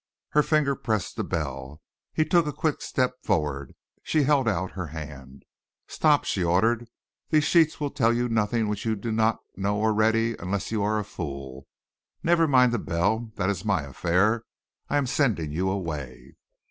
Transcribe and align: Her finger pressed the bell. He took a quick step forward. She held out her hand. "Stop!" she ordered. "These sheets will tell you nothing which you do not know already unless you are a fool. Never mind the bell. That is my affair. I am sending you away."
Her 0.29 0.41
finger 0.41 0.75
pressed 0.75 1.15
the 1.15 1.23
bell. 1.23 1.79
He 2.11 2.25
took 2.25 2.47
a 2.47 2.51
quick 2.53 2.81
step 2.81 3.11
forward. 3.23 3.75
She 4.01 4.23
held 4.23 4.47
out 4.47 4.71
her 4.71 4.87
hand. 4.87 5.43
"Stop!" 5.85 6.23
she 6.23 6.43
ordered. 6.43 6.89
"These 7.29 7.43
sheets 7.43 7.79
will 7.79 7.91
tell 7.91 8.11
you 8.11 8.27
nothing 8.27 8.67
which 8.67 8.83
you 8.83 8.95
do 8.95 9.11
not 9.11 9.37
know 9.55 9.79
already 9.79 10.35
unless 10.39 10.71
you 10.71 10.81
are 10.81 10.97
a 10.97 11.03
fool. 11.05 11.67
Never 12.23 12.47
mind 12.47 12.71
the 12.71 12.79
bell. 12.79 13.31
That 13.35 13.51
is 13.51 13.63
my 13.63 13.83
affair. 13.83 14.43
I 14.89 14.97
am 14.97 15.05
sending 15.05 15.51
you 15.51 15.69
away." 15.69 16.33